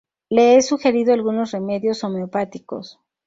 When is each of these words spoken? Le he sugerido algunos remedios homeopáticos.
Le 0.29 0.55
he 0.55 0.63
sugerido 0.63 1.13
algunos 1.13 1.51
remedios 1.51 2.03
homeopáticos. 2.03 2.99